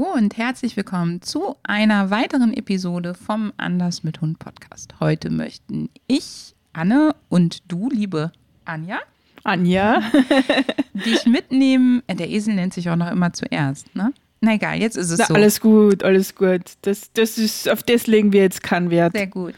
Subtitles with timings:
[0.00, 4.94] Hallo und herzlich willkommen zu einer weiteren Episode vom Anders mit Hund Podcast.
[4.98, 8.32] Heute möchten ich, Anne und du, liebe
[8.64, 9.00] Anja,
[9.44, 10.02] Anja,
[10.94, 12.02] dich mitnehmen.
[12.08, 14.12] Der Esel nennt sich auch noch immer zuerst, ne?
[14.40, 15.34] Na egal, jetzt ist es Na, so.
[15.34, 16.62] alles gut, alles gut.
[16.82, 19.12] Das, das ist, auf das legen wir jetzt keinen Wert.
[19.14, 19.54] Sehr gut.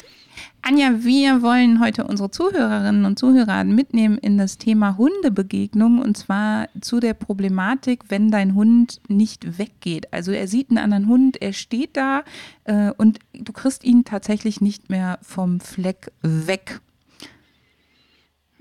[0.63, 6.69] Anja, wir wollen heute unsere Zuhörerinnen und Zuhörer mitnehmen in das Thema Hundebegegnung und zwar
[6.81, 10.13] zu der Problematik, wenn dein Hund nicht weggeht.
[10.13, 12.23] Also er sieht einen anderen Hund, er steht da
[12.65, 16.81] äh, und du kriegst ihn tatsächlich nicht mehr vom Fleck weg.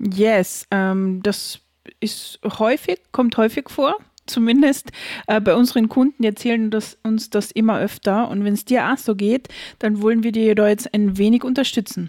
[0.00, 1.60] Yes, ähm, das
[2.00, 3.96] ist häufig, kommt häufig vor.
[4.26, 4.90] Zumindest
[5.26, 8.28] äh, bei unseren Kunden erzählen das, uns das immer öfter.
[8.28, 11.44] Und wenn es dir auch so geht, dann wollen wir dir da jetzt ein wenig
[11.44, 12.08] unterstützen.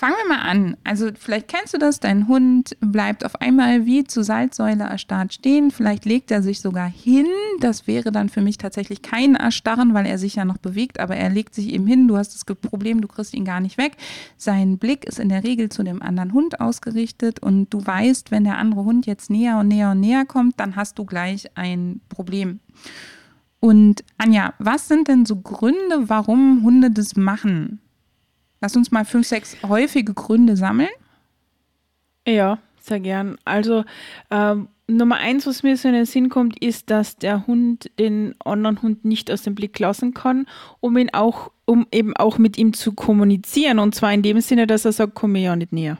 [0.00, 0.78] Fangen wir mal an.
[0.82, 5.70] Also vielleicht kennst du das, dein Hund bleibt auf einmal wie zur Salzsäule erstarrt stehen.
[5.70, 7.26] Vielleicht legt er sich sogar hin.
[7.60, 11.16] Das wäre dann für mich tatsächlich kein Erstarren, weil er sich ja noch bewegt, aber
[11.16, 12.08] er legt sich eben hin.
[12.08, 13.98] Du hast das Problem, du kriegst ihn gar nicht weg.
[14.38, 18.44] Sein Blick ist in der Regel zu dem anderen Hund ausgerichtet und du weißt, wenn
[18.44, 22.00] der andere Hund jetzt näher und näher und näher kommt, dann hast du gleich ein
[22.08, 22.60] Problem.
[23.60, 27.82] Und Anja, was sind denn so Gründe, warum Hunde das machen?
[28.60, 30.90] Lass uns mal fünf, sechs häufige Gründe sammeln.
[32.26, 33.38] Ja, sehr gern.
[33.44, 33.84] Also
[34.30, 38.34] ähm, Nummer eins, was mir so in den Sinn kommt, ist, dass der Hund den
[38.44, 40.46] anderen Hund nicht aus dem Blick lassen kann,
[40.80, 43.78] um ihn auch, um eben auch mit ihm zu kommunizieren.
[43.78, 45.98] Und zwar in dem Sinne, dass er sagt, komm mir ja nicht näher.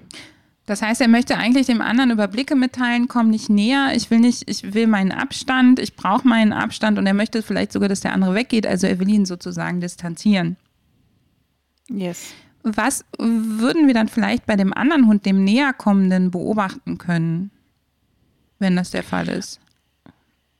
[0.66, 4.48] Das heißt, er möchte eigentlich dem anderen Überblicke mitteilen, komm nicht näher, ich will nicht,
[4.48, 8.12] ich will meinen Abstand, ich brauche meinen Abstand und er möchte vielleicht sogar, dass der
[8.12, 10.56] andere weggeht, also er will ihn sozusagen distanzieren.
[11.88, 12.34] Yes.
[12.62, 17.50] Was würden wir dann vielleicht bei dem anderen Hund, dem näherkommenden, beobachten können,
[18.58, 19.60] wenn das der Fall ist?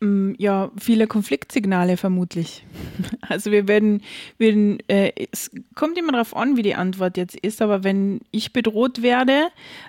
[0.01, 2.65] Mm, Ja, viele Konfliktsignale vermutlich.
[3.29, 4.03] Also wir werden,
[4.39, 8.53] werden äh, es kommt immer darauf an, wie die Antwort jetzt ist, aber wenn ich
[8.53, 9.49] bedroht werde,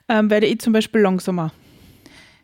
[0.09, 1.51] ähm, werde ich zum Beispiel langsamer.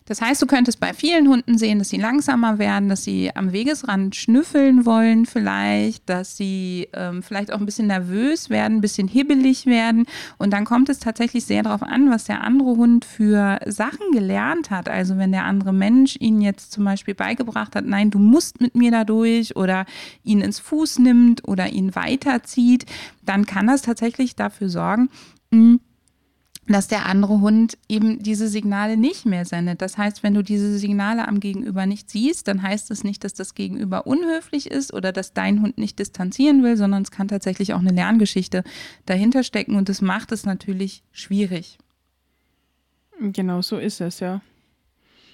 [0.07, 3.51] Das heißt, du könntest bei vielen Hunden sehen, dass sie langsamer werden, dass sie am
[3.51, 9.09] Wegesrand schnüffeln wollen vielleicht, dass sie ähm, vielleicht auch ein bisschen nervös werden, ein bisschen
[9.09, 10.05] hibbelig werden.
[10.37, 14.71] Und dann kommt es tatsächlich sehr darauf an, was der andere Hund für Sachen gelernt
[14.71, 14.87] hat.
[14.87, 18.75] Also wenn der andere Mensch ihn jetzt zum Beispiel beigebracht hat, nein, du musst mit
[18.75, 19.85] mir da durch oder
[20.23, 22.85] ihn ins Fuß nimmt oder ihn weiterzieht,
[23.25, 25.09] dann kann das tatsächlich dafür sorgen,
[25.51, 25.79] mh,
[26.67, 29.81] dass der andere Hund eben diese Signale nicht mehr sendet.
[29.81, 33.33] Das heißt, wenn du diese Signale am Gegenüber nicht siehst, dann heißt es nicht, dass
[33.33, 37.73] das Gegenüber unhöflich ist oder dass dein Hund nicht distanzieren will, sondern es kann tatsächlich
[37.73, 38.63] auch eine Lerngeschichte
[39.05, 41.77] dahinter stecken und das macht es natürlich schwierig.
[43.19, 44.41] Genau so ist es, ja.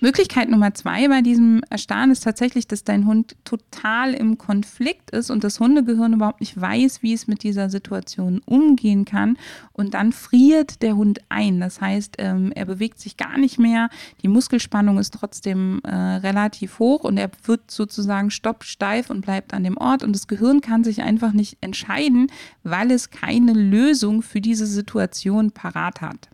[0.04, 5.32] Möglichkeit Nummer zwei bei diesem Erstarren ist tatsächlich, dass dein Hund total im Konflikt ist
[5.32, 9.38] und das Hundegehirn überhaupt nicht weiß, wie es mit dieser Situation umgehen kann.
[9.72, 11.62] Und dann friert der Hund ein.
[11.62, 13.88] Das heißt, ähm, er bewegt sich gar nicht mehr.
[14.24, 19.64] Die Muskelspannung ist trotzdem äh, relativ hoch und er wird sozusagen stoppsteif und bleibt an
[19.64, 20.04] dem Ort.
[20.04, 22.28] Und das Gehirn kann sich einfach nicht entscheiden,
[22.64, 26.28] weil es keine Lösung für diese Situation parat hat.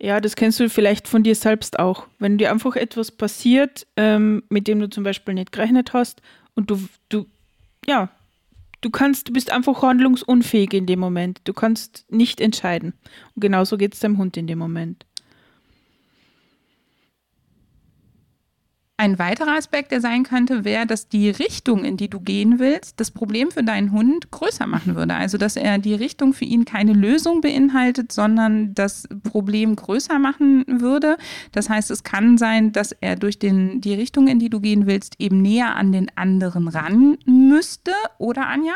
[0.00, 2.06] Ja, das kennst du vielleicht von dir selbst auch.
[2.18, 6.22] Wenn dir einfach etwas passiert, ähm, mit dem du zum Beispiel nicht gerechnet hast
[6.54, 6.78] und du,
[7.08, 7.26] du,
[7.86, 8.08] ja,
[8.80, 11.40] du kannst, du bist einfach handlungsunfähig in dem Moment.
[11.44, 12.92] Du kannst nicht entscheiden.
[13.34, 15.04] Und genauso geht es deinem Hund in dem Moment.
[19.00, 22.98] Ein weiterer Aspekt, der sein könnte, wäre, dass die Richtung, in die du gehen willst,
[22.98, 25.14] das Problem für deinen Hund größer machen würde.
[25.14, 30.64] Also, dass er die Richtung für ihn keine Lösung beinhaltet, sondern das Problem größer machen
[30.66, 31.16] würde.
[31.52, 34.88] Das heißt, es kann sein, dass er durch den, die Richtung, in die du gehen
[34.88, 37.92] willst, eben näher an den anderen ran müsste.
[38.18, 38.74] Oder, Anja?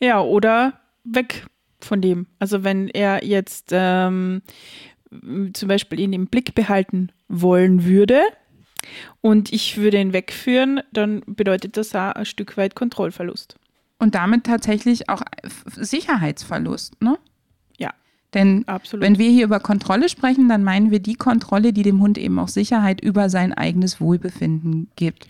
[0.00, 1.46] Ja, oder weg
[1.78, 2.26] von dem.
[2.40, 4.42] Also wenn er jetzt ähm,
[5.52, 8.20] zum Beispiel ihn im Blick behalten wollen würde
[9.20, 13.56] und ich würde ihn wegführen, dann bedeutet das auch ein Stück weit Kontrollverlust.
[13.98, 15.22] Und damit tatsächlich auch
[15.76, 17.18] Sicherheitsverlust, ne?
[18.34, 19.04] Denn Absolut.
[19.04, 22.38] wenn wir hier über Kontrolle sprechen, dann meinen wir die Kontrolle, die dem Hund eben
[22.38, 25.26] auch Sicherheit über sein eigenes Wohlbefinden gibt.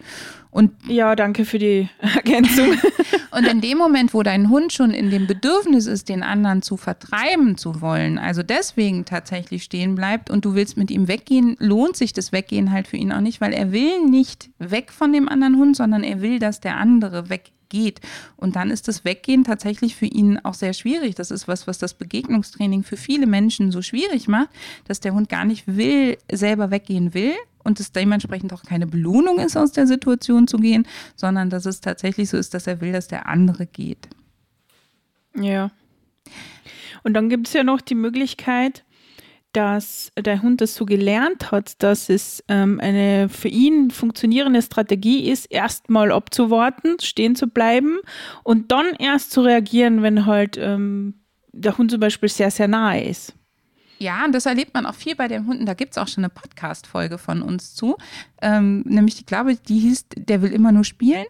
[0.51, 2.73] Und ja, danke für die Ergänzung.
[3.31, 6.77] und in dem Moment, wo dein Hund schon in dem Bedürfnis ist, den anderen zu
[6.77, 11.97] vertreiben zu wollen, also deswegen tatsächlich stehen bleibt und du willst mit ihm weggehen, lohnt
[11.97, 15.29] sich das Weggehen halt für ihn auch nicht, weil er will nicht weg von dem
[15.29, 18.01] anderen Hund, sondern er will, dass der andere weggeht geht.
[18.37, 21.15] Und dann ist das Weggehen tatsächlich für ihn auch sehr schwierig.
[21.15, 24.51] Das ist was, was das Begegnungstraining für viele Menschen so schwierig macht,
[24.87, 27.33] dass der Hund gar nicht will, selber weggehen will
[27.65, 30.87] und es dementsprechend auch keine Belohnung ist, aus der Situation zu gehen,
[31.17, 34.09] sondern dass es tatsächlich so ist, dass er will, dass der andere geht.
[35.35, 35.71] Ja.
[37.03, 38.85] Und dann gibt es ja noch die Möglichkeit,
[39.53, 45.29] dass der Hund das so gelernt hat, dass es ähm, eine für ihn funktionierende Strategie
[45.29, 47.99] ist, erstmal abzuwarten, stehen zu bleiben
[48.45, 51.15] und dann erst zu reagieren, wenn halt ähm,
[51.53, 53.35] der Hund zum Beispiel sehr, sehr nahe ist.
[53.99, 55.67] Ja, und das erlebt man auch viel bei den Hunden.
[55.67, 57.99] Da gibt es auch schon eine Podcast-Folge von uns zu.
[58.41, 61.27] Ähm, nämlich, ich glaube, die hieß, der will immer nur spielen.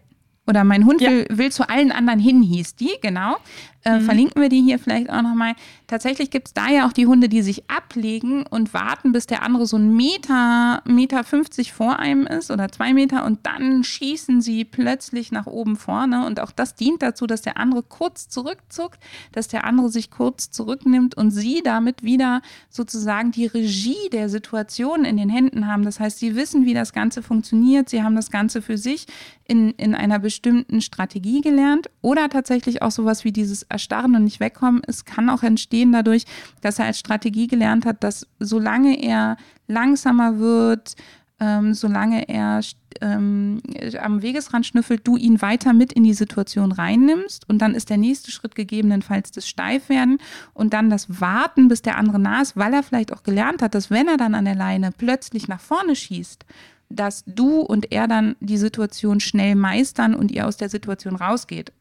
[0.47, 1.09] Oder mein Hund ja.
[1.09, 3.37] will, will, zu allen anderen hin, hieß die, genau.
[3.83, 4.01] Äh, mhm.
[4.01, 5.53] Verlinken wir die hier vielleicht auch nochmal.
[5.87, 9.43] Tatsächlich gibt es da ja auch die Hunde, die sich ablegen und warten, bis der
[9.43, 14.41] andere so ein Meter, Meter 50 vor einem ist oder zwei Meter und dann schießen
[14.41, 16.25] sie plötzlich nach oben vorne.
[16.25, 18.99] Und auch das dient dazu, dass der andere kurz zurückzuckt,
[19.31, 25.05] dass der andere sich kurz zurücknimmt und sie damit wieder sozusagen die Regie der Situation
[25.05, 25.83] in den Händen haben.
[25.83, 27.89] Das heißt, sie wissen, wie das Ganze funktioniert.
[27.89, 29.07] Sie haben das Ganze für sich
[29.51, 34.39] in, in einer bestimmten Strategie gelernt oder tatsächlich auch sowas wie dieses Erstarren und nicht
[34.39, 34.81] wegkommen.
[34.87, 36.25] Es kann auch entstehen dadurch,
[36.61, 39.37] dass er als Strategie gelernt hat, dass solange er
[39.67, 40.95] langsamer wird,
[41.41, 42.61] ähm, solange er
[43.01, 43.61] ähm,
[43.99, 47.97] am Wegesrand schnüffelt, du ihn weiter mit in die Situation reinnimmst und dann ist der
[47.97, 50.19] nächste Schritt gegebenenfalls das Steifwerden
[50.53, 53.73] und dann das Warten, bis der andere nah ist, weil er vielleicht auch gelernt hat,
[53.73, 56.45] dass wenn er dann an der Leine plötzlich nach vorne schießt,
[56.89, 61.71] dass du und er dann die Situation schnell meistern und ihr aus der Situation rausgeht.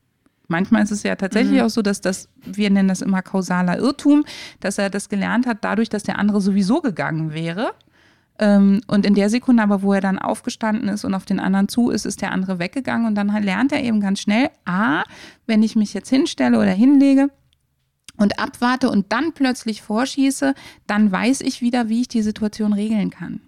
[0.50, 1.66] Manchmal ist es ja tatsächlich mhm.
[1.66, 4.24] auch so, dass das, wir nennen das immer kausaler Irrtum,
[4.60, 7.72] dass er das gelernt hat, dadurch, dass der andere sowieso gegangen wäre.
[8.38, 11.68] Ähm, und in der Sekunde aber, wo er dann aufgestanden ist und auf den anderen
[11.68, 15.04] zu ist, ist der andere weggegangen und dann lernt er eben ganz schnell, a,
[15.46, 17.30] wenn ich mich jetzt hinstelle oder hinlege,
[18.20, 20.54] und abwarte und dann plötzlich vorschieße,
[20.86, 23.40] dann weiß ich wieder, wie ich die Situation regeln kann.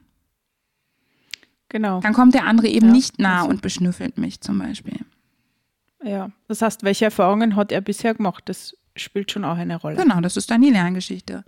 [1.68, 2.00] Genau.
[2.00, 5.00] Dann kommt der andere eben ja, nicht nah und beschnüffelt mich zum Beispiel.
[6.04, 8.44] Ja, das heißt, welche Erfahrungen hat er bisher gemacht?
[8.46, 9.96] Das spielt schon auch eine Rolle.
[9.96, 11.44] Genau, das ist dann die Lerngeschichte.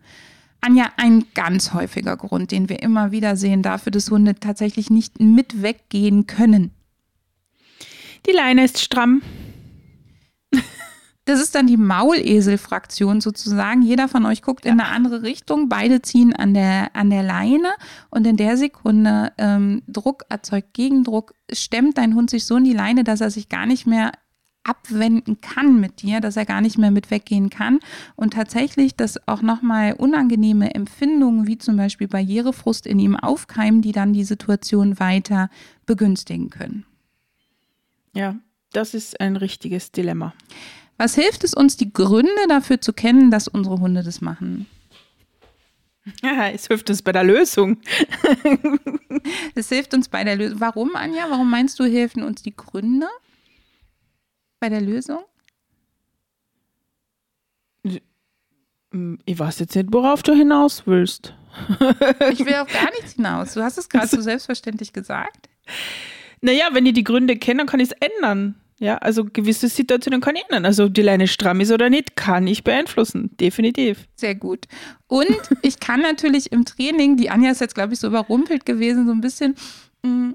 [0.61, 5.21] Anja, ein ganz häufiger Grund, den wir immer wieder sehen dafür, dass Hunde tatsächlich nicht
[5.21, 6.71] mit weggehen können.
[8.27, 9.23] Die Leine ist stramm.
[11.27, 13.81] Das ist dann die Maulesel-Fraktion sozusagen.
[13.81, 14.73] Jeder von euch guckt ja.
[14.73, 15.71] in eine andere Richtung.
[15.71, 17.73] Beide ziehen an der, an der Leine
[18.11, 22.75] und in der Sekunde ähm, Druck erzeugt Gegendruck, stemmt dein Hund sich so in die
[22.75, 24.13] Leine, dass er sich gar nicht mehr
[24.65, 27.81] abwenden kann mit dir, dass er gar nicht mehr mit weggehen kann
[28.17, 33.93] und tatsächlich, dass auch nochmal unangenehme Empfindungen wie zum Beispiel Barrierefrust in ihm aufkeimen, die
[33.93, 35.51] dann die Situation weiter
[35.87, 36.85] begünstigen können.
[38.15, 38.37] Ja,
[38.73, 40.35] das ist ein richtiges Dilemma.
[40.97, 44.67] Was hilft es uns, die Gründe dafür zu kennen, dass unsere Hunde das machen?
[46.23, 47.79] Ja, es hilft uns bei der Lösung.
[49.55, 50.61] es hilft uns bei der Lösung.
[50.61, 51.25] Warum, Anja?
[51.29, 53.09] Warum meinst du, helfen uns die Gründe?
[54.65, 55.21] Bei der Lösung?
[57.83, 61.35] Ich weiß jetzt nicht, worauf du hinaus willst.
[62.33, 63.53] ich will auf gar nichts hinaus.
[63.53, 65.51] Du hast es gerade so selbstverständlich gesagt.
[66.41, 68.55] Naja, wenn ich die Gründe kenne, dann kann ich es ändern.
[68.79, 70.65] Ja, also gewisse Situationen kann ich ändern.
[70.65, 73.37] Also die Leine stramm ist oder nicht, kann ich beeinflussen.
[73.39, 74.09] Definitiv.
[74.15, 74.67] Sehr gut.
[75.09, 79.07] Und ich kann natürlich im Training, die Anja ist jetzt, glaube ich, so überrumpelt gewesen,
[79.07, 79.57] so ein bisschen,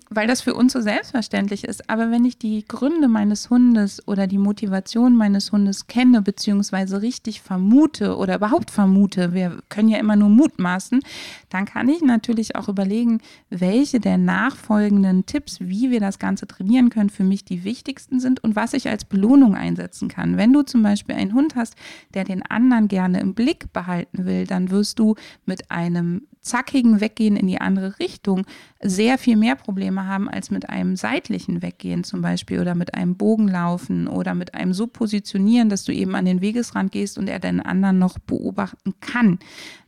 [0.09, 1.89] weil das für uns so selbstverständlich ist.
[1.89, 7.41] Aber wenn ich die Gründe meines Hundes oder die Motivation meines Hundes kenne, beziehungsweise richtig
[7.41, 11.01] vermute oder überhaupt vermute, wir können ja immer nur mutmaßen,
[11.49, 16.89] dann kann ich natürlich auch überlegen, welche der nachfolgenden Tipps, wie wir das Ganze trainieren
[16.89, 20.37] können, für mich die wichtigsten sind und was ich als Belohnung einsetzen kann.
[20.37, 21.75] Wenn du zum Beispiel einen Hund hast,
[22.13, 27.37] der den anderen gerne im Blick behalten will, dann wirst du mit einem zackigen Weggehen
[27.37, 28.45] in die andere Richtung
[28.81, 33.15] sehr viel mehr Probleme haben als mit einem seitlichen Weggehen zum Beispiel oder mit einem
[33.15, 37.39] Bogenlaufen oder mit einem so positionieren, dass du eben an den Wegesrand gehst und er
[37.39, 39.39] den anderen noch beobachten kann.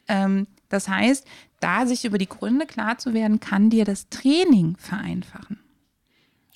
[0.07, 1.27] Ähm, das heißt,
[1.59, 5.59] da sich über die Gründe klar zu werden, kann dir das Training vereinfachen.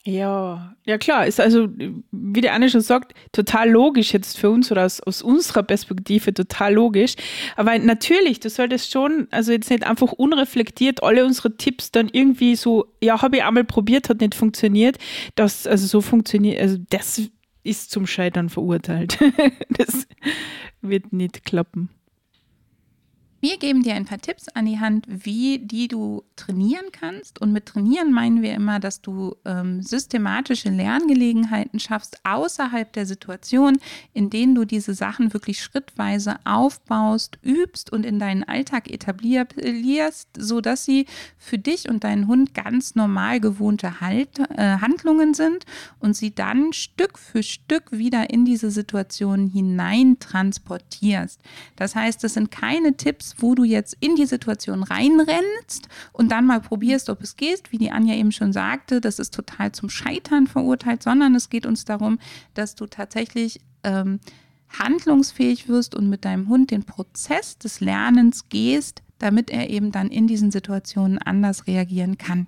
[0.07, 1.67] Ja, ja klar, ist also,
[2.11, 6.31] wie der Anne schon sagt, total logisch jetzt für uns oder aus, aus unserer Perspektive
[6.31, 7.15] total logisch.
[7.55, 12.55] Aber natürlich, du solltest schon, also jetzt nicht einfach unreflektiert alle unsere Tipps dann irgendwie
[12.55, 14.97] so, ja, habe ich einmal probiert, hat nicht funktioniert.
[15.33, 17.23] Das, also so funktioniert, also das
[17.63, 19.17] ist zum Scheitern verurteilt.
[19.69, 20.07] das
[20.81, 21.89] wird nicht klappen.
[23.47, 27.39] Wir geben dir ein paar Tipps an die Hand, wie die du trainieren kannst.
[27.39, 33.77] Und mit trainieren meinen wir immer, dass du ähm, systematische Lerngelegenheiten schaffst außerhalb der Situation,
[34.13, 40.83] in denen du diese Sachen wirklich schrittweise aufbaust, übst und in deinen Alltag etablierst, sodass
[40.83, 41.05] sie
[41.37, 45.65] für dich und deinen Hund ganz normal gewohnte halt, äh, Handlungen sind
[45.99, 51.39] und sie dann Stück für Stück wieder in diese Situation hinein transportierst.
[51.75, 56.45] Das heißt, es sind keine Tipps, wo du jetzt in die Situation reinrennst und dann
[56.45, 59.89] mal probierst, ob es geht, wie die Anja eben schon sagte, das ist total zum
[59.89, 62.19] Scheitern verurteilt, sondern es geht uns darum,
[62.53, 64.19] dass du tatsächlich ähm,
[64.69, 70.09] handlungsfähig wirst und mit deinem Hund den Prozess des Lernens gehst, damit er eben dann
[70.09, 72.47] in diesen Situationen anders reagieren kann.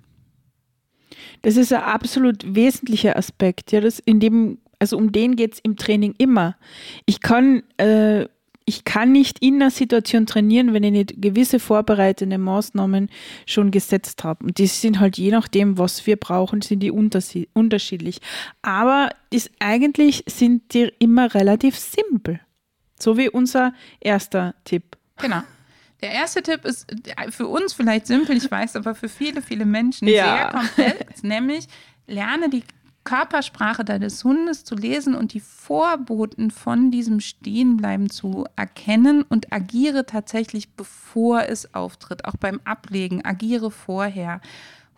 [1.41, 3.72] Das ist ein absolut wesentlicher Aspekt.
[3.72, 6.58] Ja, das in dem, also um den geht es im Training immer.
[7.06, 8.27] Ich kann äh,
[8.70, 13.10] ich kann nicht in einer Situation trainieren, wenn ich nicht gewisse vorbereitende Maßnahmen
[13.46, 14.44] schon gesetzt habe.
[14.44, 18.20] Und die sind halt je nachdem, was wir brauchen, sind die unterschiedlich.
[18.62, 22.42] Aber ist, eigentlich sind die immer relativ simpel.
[23.00, 24.98] So wie unser erster Tipp.
[25.18, 25.44] Genau.
[26.02, 26.94] Der erste Tipp ist
[27.30, 30.24] für uns vielleicht simpel, ich weiß, aber für viele, viele Menschen ja.
[30.26, 31.68] sehr komplex, nämlich
[32.06, 32.64] lerne die
[33.08, 40.06] Körpersprache deines Hundes zu lesen und die Vorboten von diesem Stehenbleiben zu erkennen und agiere
[40.06, 42.26] tatsächlich, bevor es auftritt.
[42.26, 44.42] Auch beim Ablegen, agiere vorher.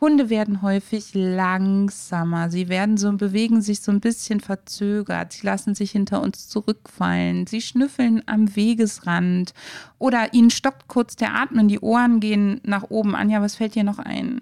[0.01, 2.50] Hunde werden häufig langsamer.
[2.50, 5.34] Sie werden so, bewegen sich so ein bisschen verzögert.
[5.34, 7.46] Sie lassen sich hinter uns zurückfallen.
[7.46, 9.54] Sie schnüffeln am Wegesrand
[10.00, 11.68] oder ihnen stockt kurz der Atmen.
[11.68, 13.13] Die Ohren gehen nach oben.
[13.13, 14.42] Anja, was fällt dir noch ein?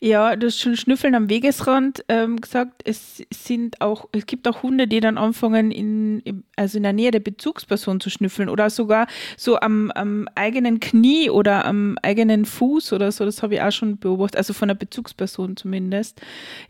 [0.00, 2.82] Ja, du hast schon Schnüffeln am Wegesrand ähm, gesagt.
[2.84, 7.10] Es sind auch, es gibt auch Hunde, die dann anfangen, in, also in der Nähe
[7.10, 9.06] der Bezugsperson zu schnüffeln oder sogar
[9.36, 13.24] so am, am eigenen Knie oder am eigenen Fuß oder so.
[13.24, 16.20] Das habe ich auch schon beobachtet, also von der Bezugsperson zumindest.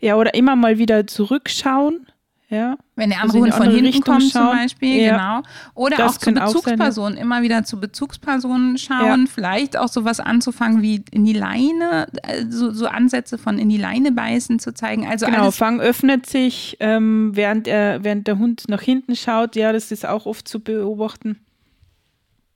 [0.01, 2.07] Ja, oder immer mal wieder zurückschauen
[2.49, 2.77] ja.
[2.95, 4.49] Wenn der andere also Hund von hinten Richtung kommt schauen.
[4.49, 5.11] zum Beispiel, ja.
[5.11, 5.49] genau.
[5.75, 9.31] Oder das auch zu Bezugspersonen, auch immer wieder zu Bezugspersonen schauen, ja.
[9.31, 14.11] vielleicht auch sowas anzufangen wie in die Leine, also so Ansätze von in die Leine
[14.11, 15.07] beißen zu zeigen.
[15.07, 19.55] Also genau, Fang öffnet sich, ähm, während, er, während der Hund nach hinten schaut.
[19.55, 21.37] Ja, das ist auch oft zu beobachten.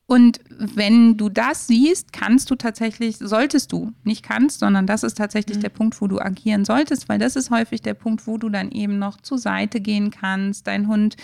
[0.05, 5.17] Und wenn du das siehst, kannst du tatsächlich, solltest du, nicht kannst, sondern das ist
[5.17, 5.61] tatsächlich mhm.
[5.61, 8.71] der Punkt, wo du agieren solltest, weil das ist häufig der Punkt, wo du dann
[8.71, 11.15] eben noch zur Seite gehen kannst, dein Hund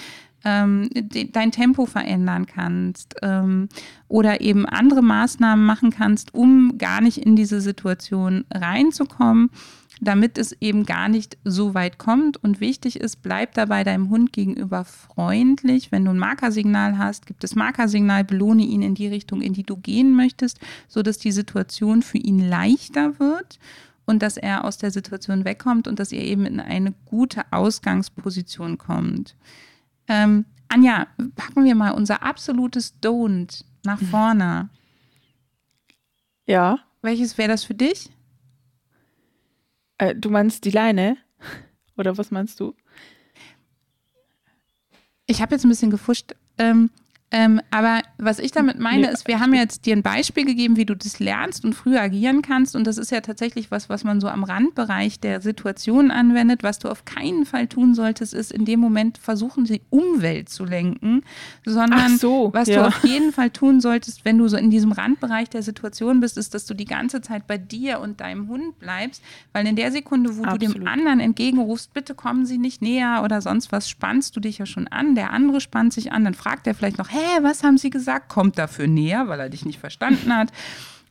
[0.46, 0.90] ähm,
[1.34, 3.68] dein Tempo verändern kannst ähm,
[4.08, 9.50] oder eben andere Maßnahmen machen kannst, um gar nicht in diese Situation reinzukommen
[10.02, 12.42] damit es eben gar nicht so weit kommt.
[12.42, 15.92] Und wichtig ist, bleib dabei deinem Hund gegenüber freundlich.
[15.92, 19.64] Wenn du ein Markersignal hast, gibt es Markersignal, belohne ihn in die Richtung, in die
[19.64, 23.60] du gehen möchtest, sodass die Situation für ihn leichter wird
[24.06, 28.78] und dass er aus der Situation wegkommt und dass ihr eben in eine gute Ausgangsposition
[28.78, 29.36] kommt.
[30.08, 34.70] Ähm, Anja, packen wir mal unser absolutes Don't nach vorne.
[36.46, 36.80] Ja.
[37.02, 38.10] Welches wäre das für dich?
[40.00, 41.18] Äh, du meinst die Leine?
[41.98, 42.74] Oder was meinst du?
[45.28, 46.34] Ich habe jetzt ein bisschen gefuscht.
[46.58, 46.90] Ähm,
[47.32, 50.78] ähm, aber was ich damit meine, nee, ist, wir haben jetzt dir ein Beispiel gegeben,
[50.78, 52.76] wie du das lernst und früher agieren kannst.
[52.76, 56.64] Und das ist ja tatsächlich was, was man so am Randbereich der Situation anwendet.
[56.64, 60.66] Was du auf keinen Fall tun solltest, ist in dem Moment versuchen, die Umwelt zu
[60.66, 61.22] lenken,
[61.66, 62.82] sondern so, was ja.
[62.82, 66.36] du auf jeden Fall tun solltest, wenn du so in diesem Randbereich der Situation bist,
[66.36, 69.22] ist, dass du die ganze Zeit bei dir und deinem Hund bleibst.
[69.54, 70.76] Weil in der Sekunde, wo Absolut.
[70.76, 74.58] du dem anderen entgegenrufst, bitte kommen sie nicht näher oder sonst was, spannst du dich
[74.58, 75.14] ja schon an.
[75.14, 78.30] Der andere spannt sich an, dann fragt er vielleicht noch, hä, was haben sie gesagt?
[78.30, 80.52] Kommt dafür näher, weil er dich nicht verstanden hat.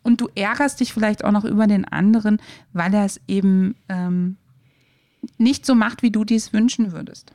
[0.02, 2.40] Und du ärgerst dich vielleicht auch noch über den anderen,
[2.72, 4.36] weil er es eben ähm,
[5.36, 7.32] nicht so macht, wie du dies wünschen würdest.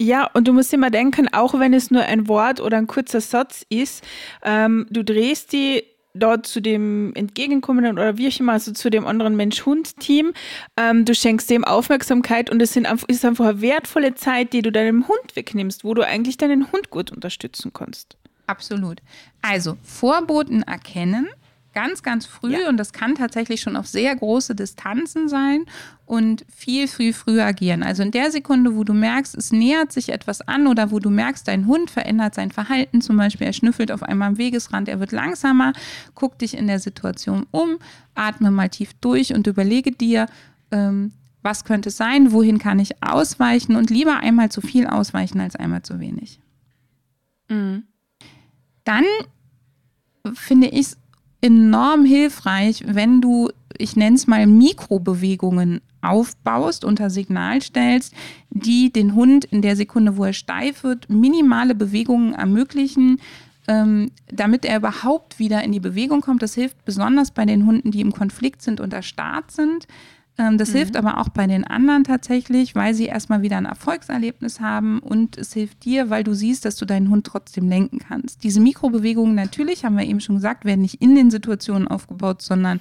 [0.00, 3.20] Ja, und du musst immer denken, auch wenn es nur ein Wort oder ein kurzer
[3.20, 4.04] Satz ist,
[4.42, 5.82] ähm, du drehst die
[6.18, 10.32] dort zu dem Entgegenkommenden oder wie auch immer, also zu dem anderen Mensch-Hund-Team.
[10.76, 14.72] Ähm, du schenkst dem Aufmerksamkeit und es sind, ist einfach eine wertvolle Zeit, die du
[14.72, 18.16] deinem Hund wegnimmst, wo du eigentlich deinen Hund gut unterstützen kannst.
[18.46, 19.00] Absolut.
[19.42, 21.28] Also Vorboten erkennen,
[21.78, 22.68] ganz, ganz früh ja.
[22.68, 25.64] und das kann tatsächlich schon auf sehr große Distanzen sein
[26.06, 27.84] und viel, viel früher agieren.
[27.84, 31.08] Also in der Sekunde, wo du merkst, es nähert sich etwas an oder wo du
[31.08, 34.98] merkst, dein Hund verändert sein Verhalten, zum Beispiel er schnüffelt auf einmal am Wegesrand, er
[34.98, 35.72] wird langsamer,
[36.16, 37.78] guck dich in der Situation um,
[38.16, 40.26] atme mal tief durch und überlege dir,
[40.72, 45.38] ähm, was könnte es sein, wohin kann ich ausweichen und lieber einmal zu viel ausweichen
[45.38, 46.40] als einmal zu wenig.
[47.48, 47.84] Mhm.
[48.82, 49.04] Dann
[50.34, 50.98] finde ich es
[51.40, 58.14] enorm hilfreich, wenn du, ich nenne es mal Mikrobewegungen aufbaust, unter Signal stellst,
[58.50, 63.20] die den Hund in der Sekunde, wo er steif wird, minimale Bewegungen ermöglichen,
[63.66, 66.42] ähm, damit er überhaupt wieder in die Bewegung kommt.
[66.42, 69.86] Das hilft besonders bei den Hunden, die im Konflikt sind und erstarrt sind.
[70.38, 70.76] Ähm, das mhm.
[70.76, 75.36] hilft aber auch bei den anderen tatsächlich, weil sie erstmal wieder ein Erfolgserlebnis haben und
[75.36, 78.44] es hilft dir, weil du siehst, dass du deinen Hund trotzdem lenken kannst.
[78.44, 82.80] Diese Mikrobewegungen natürlich, haben wir eben schon gesagt, werden nicht in den Situationen aufgebaut, sondern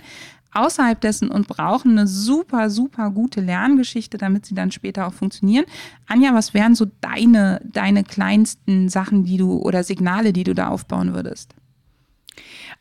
[0.53, 5.65] außerhalb dessen und brauchen eine super, super gute Lerngeschichte, damit sie dann später auch funktionieren.
[6.07, 10.69] Anja, was wären so deine, deine kleinsten Sachen, die du oder Signale, die du da
[10.69, 11.53] aufbauen würdest?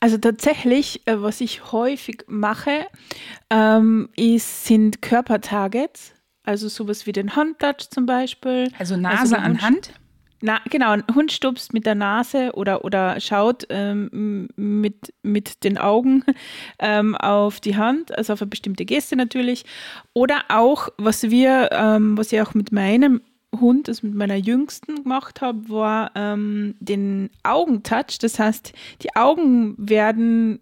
[0.01, 2.87] Also tatsächlich, äh, was ich häufig mache,
[3.51, 6.15] ähm, ist, sind Körpertargets.
[6.45, 8.71] Also sowas wie den Handtouch zum Beispiel.
[8.79, 9.93] Also Nase also an Hand?
[10.43, 15.79] Na, genau, ein Hund stupst mit der Nase oder, oder schaut ähm, mit, mit den
[15.79, 16.25] Augen
[16.79, 19.65] ähm, auf die Hand, also auf eine bestimmte Geste natürlich.
[20.13, 23.23] Oder auch, was wir, ähm, was ich auch mit meinem
[23.61, 28.19] Hund, das mit meiner Jüngsten gemacht habe, war ähm, den Augentouch.
[28.21, 28.73] Das heißt,
[29.03, 30.61] die Augen werden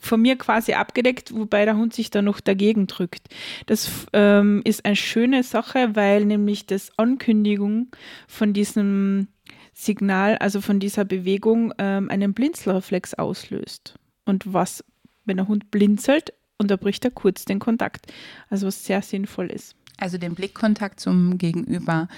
[0.00, 3.28] von mir quasi abgedeckt, wobei der Hund sich da noch dagegen drückt.
[3.66, 7.88] Das ähm, ist eine schöne Sache, weil nämlich das Ankündigung
[8.28, 9.28] von diesem
[9.74, 13.94] Signal, also von dieser Bewegung, ähm, einen Blinzelreflex auslöst.
[14.24, 14.84] Und was,
[15.24, 18.06] wenn der Hund blinzelt, unterbricht er kurz den Kontakt.
[18.48, 19.74] Also was sehr sinnvoll ist.
[20.02, 22.08] Also den Blickkontakt zum Gegenüber.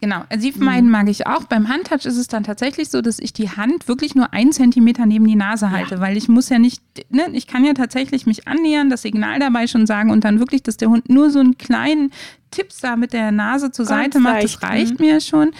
[0.00, 0.90] Genau, sie vermeiden mhm.
[0.90, 1.44] mag ich auch.
[1.44, 5.06] Beim Handtouch ist es dann tatsächlich so, dass ich die Hand wirklich nur einen Zentimeter
[5.06, 6.00] neben die Nase halte, ja.
[6.00, 9.68] weil ich muss ja nicht, ne, ich kann ja tatsächlich mich annähern, das Signal dabei
[9.68, 12.10] schon sagen und dann wirklich, dass der Hund nur so einen kleinen
[12.50, 15.06] Tipps da mit der Nase zur Seite macht, das reicht mhm.
[15.06, 15.52] mir schon.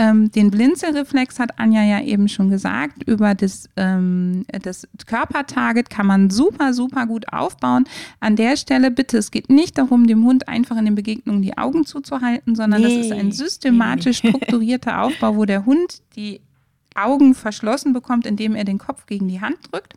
[0.00, 3.02] Ähm, den Blinzelreflex hat Anja ja eben schon gesagt.
[3.06, 7.84] Über das, ähm, das Körpertarget kann man super, super gut aufbauen.
[8.18, 11.58] An der Stelle bitte, es geht nicht darum, dem Hund einfach in den Begegnungen die
[11.58, 12.88] Augen zuzuhalten, sondern nee.
[12.88, 16.40] das ist ein systematisch strukturierter Aufbau, wo der Hund die
[16.94, 19.96] Augen verschlossen bekommt, indem er den Kopf gegen die Hand drückt.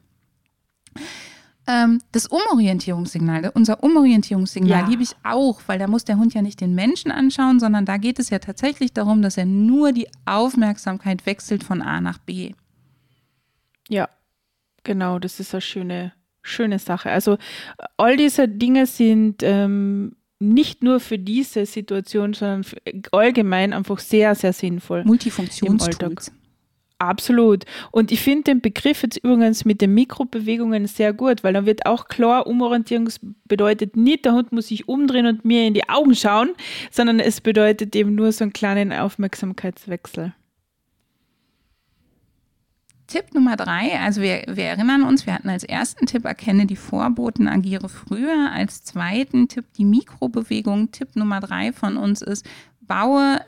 [1.65, 4.87] Ähm, das Umorientierungssignal, unser Umorientierungssignal ja.
[4.87, 7.97] liebe ich auch, weil da muss der Hund ja nicht den Menschen anschauen, sondern da
[7.97, 12.53] geht es ja tatsächlich darum, dass er nur die Aufmerksamkeit wechselt von A nach B.
[13.87, 14.09] Ja,
[14.83, 17.11] genau, das ist eine schöne, schöne Sache.
[17.11, 17.37] Also
[17.95, 22.65] all diese Dinge sind ähm, nicht nur für diese Situation, sondern
[23.13, 25.05] allgemein einfach sehr, sehr sinnvoll.
[25.05, 26.31] Multifunktionstools.
[27.03, 27.65] Absolut.
[27.91, 31.85] Und ich finde den Begriff jetzt übrigens mit den Mikrobewegungen sehr gut, weil dann wird
[31.85, 33.09] auch klar, Umorientierung
[33.43, 36.51] bedeutet nicht, der Hund muss sich umdrehen und mir in die Augen schauen,
[36.91, 40.33] sondern es bedeutet eben nur so einen kleinen Aufmerksamkeitswechsel.
[43.07, 46.77] Tipp Nummer drei, also wir, wir erinnern uns, wir hatten als ersten Tipp, erkenne die
[46.77, 48.49] Vorboten, agiere früher.
[48.53, 50.91] Als zweiten Tipp die Mikrobewegung.
[50.91, 52.45] Tipp Nummer drei von uns ist,
[52.79, 53.41] baue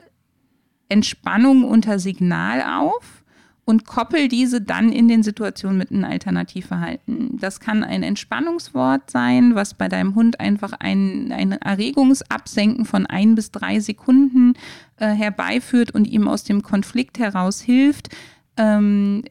[0.90, 3.25] Entspannung unter Signal auf
[3.66, 7.38] und koppel diese dann in den Situationen mit einem Alternativverhalten.
[7.40, 13.34] Das kann ein Entspannungswort sein, was bei deinem Hund einfach ein, ein Erregungsabsenken von ein
[13.34, 14.54] bis drei Sekunden
[14.98, 18.10] äh, herbeiführt und ihm aus dem Konflikt heraus hilft.
[18.58, 19.24] Ähm,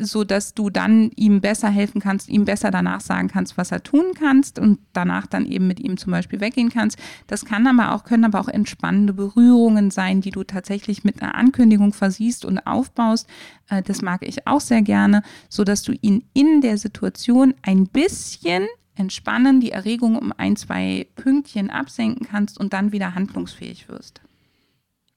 [0.00, 3.82] so dass du dann ihm besser helfen kannst, ihm besser danach sagen kannst, was er
[3.82, 6.98] tun kannst und danach dann eben mit ihm zum Beispiel weggehen kannst.
[7.26, 11.34] Das kann aber auch, können aber auch entspannende Berührungen sein, die du tatsächlich mit einer
[11.34, 13.28] Ankündigung versiehst und aufbaust.
[13.68, 17.86] Äh, das mag ich auch sehr gerne, so dass du ihn in der Situation ein
[17.86, 24.23] bisschen entspannen, die Erregung um ein, zwei Pünktchen absenken kannst und dann wieder handlungsfähig wirst.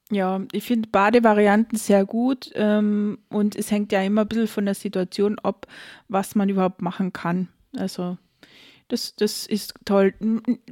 [0.09, 4.65] Ja, ich finde Badevarianten sehr gut ähm, und es hängt ja immer ein bisschen von
[4.65, 5.67] der Situation ab,
[6.07, 7.49] was man überhaupt machen kann.
[7.75, 8.17] Also
[8.87, 10.13] das, das ist toll.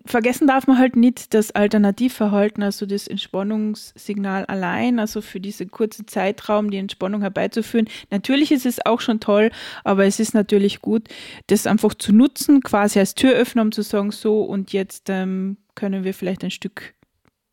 [0.06, 6.08] Vergessen darf man halt nicht das Alternativverhalten, also das Entspannungssignal allein, also für diesen kurzen
[6.08, 7.90] Zeitraum die Entspannung herbeizuführen.
[8.12, 9.52] Natürlich ist es auch schon toll,
[9.84, 11.10] aber es ist natürlich gut,
[11.48, 16.06] das einfach zu nutzen, quasi als Türöffner, um zu sagen, so und jetzt ähm, können
[16.06, 16.94] wir vielleicht ein Stück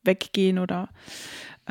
[0.05, 0.91] weggehen oder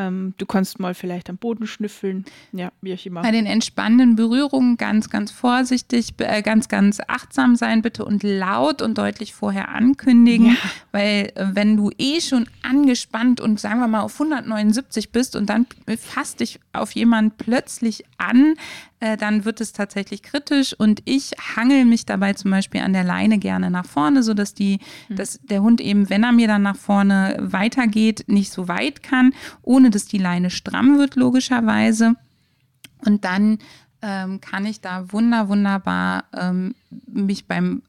[0.01, 3.21] Ähm, du kannst mal vielleicht am Boden schnüffeln, ja, wie auch immer.
[3.21, 8.81] Bei den entspannenden Berührungen ganz, ganz vorsichtig, äh, ganz, ganz achtsam sein bitte und laut
[8.81, 10.55] und deutlich vorher ankündigen, ja.
[10.91, 15.49] weil äh, wenn du eh schon angespannt und sagen wir mal auf 179 bist und
[15.49, 15.67] dann
[15.99, 18.55] fasst dich auf jemanden plötzlich an,
[19.01, 23.03] äh, dann wird es tatsächlich kritisch und ich hangel mich dabei zum Beispiel an der
[23.03, 25.15] Leine gerne nach vorne, sodass die, mhm.
[25.15, 29.33] dass der Hund eben, wenn er mir dann nach vorne weitergeht, nicht so weit kann,
[29.63, 32.13] ohne dass die Leine stramm wird, logischerweise.
[33.03, 33.57] Und dann
[34.03, 36.75] ähm, kann ich da wunder, wunderbar ähm,
[37.07, 37.81] mich beim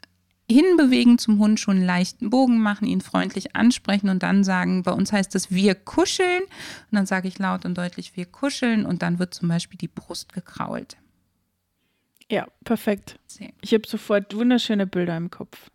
[0.51, 4.93] Hinbewegen zum Hund schon einen leichten Bogen machen, ihn freundlich ansprechen und dann sagen, bei
[4.93, 6.43] uns heißt es wir kuscheln.
[6.43, 9.89] Und dann sage ich laut und deutlich wir kuscheln und dann wird zum Beispiel die
[9.89, 10.97] Brust gekrault.
[12.33, 13.19] Ja, perfekt.
[13.61, 15.71] Ich habe sofort wunderschöne Bilder im Kopf.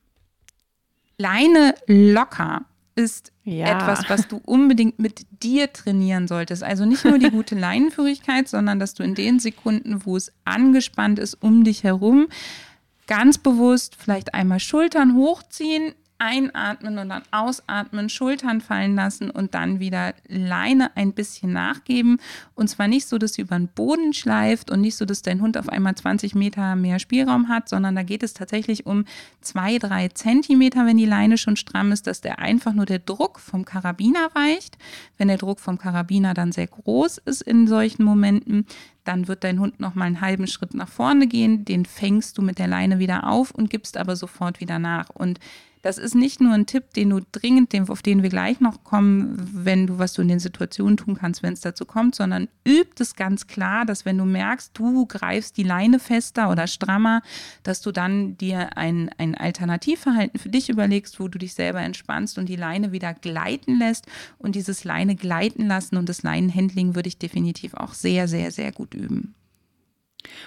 [1.20, 2.66] Leine locker
[2.96, 3.68] ist ja.
[3.68, 6.64] etwas, was du unbedingt mit dir trainieren solltest.
[6.64, 11.20] Also nicht nur die gute Leinenführigkeit, sondern dass du in den Sekunden, wo es angespannt
[11.20, 12.28] ist, um dich herum,
[13.06, 19.80] ganz bewusst vielleicht einmal Schultern hochziehen, einatmen und dann ausatmen, Schultern fallen lassen und dann
[19.80, 22.20] wieder Leine ein bisschen nachgeben.
[22.56, 25.42] Und zwar nicht so, dass sie über den Boden schleift und nicht so, dass dein
[25.42, 29.06] Hund auf einmal 20 Meter mehr Spielraum hat, sondern da geht es tatsächlich um
[29.42, 33.40] zwei, drei Zentimeter, wenn die Leine schon stramm ist, dass der einfach nur der Druck
[33.40, 34.78] vom Karabiner weicht.
[35.18, 38.66] Wenn der Druck vom Karabiner dann sehr groß ist in solchen Momenten,
[39.08, 42.42] dann wird dein Hund noch mal einen halben Schritt nach vorne gehen, den fängst du
[42.42, 45.10] mit der Leine wieder auf und gibst aber sofort wieder nach.
[45.10, 45.40] Und
[45.82, 49.36] das ist nicht nur ein Tipp, den du dringend, auf den wir gleich noch kommen,
[49.54, 53.02] wenn du, was du in den Situationen tun kannst, wenn es dazu kommt, sondern übt
[53.02, 57.22] es ganz klar, dass wenn du merkst, du greifst die Leine fester oder strammer,
[57.64, 62.38] dass du dann dir ein, ein Alternativverhalten für dich überlegst, wo du dich selber entspannst
[62.38, 64.06] und die Leine wieder gleiten lässt.
[64.38, 68.72] Und dieses Leine gleiten lassen und das Leinenhandling würde ich definitiv auch sehr, sehr, sehr
[68.72, 69.36] gut üben.